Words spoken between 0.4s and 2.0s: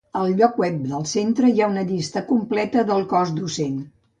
web del centre hi ha una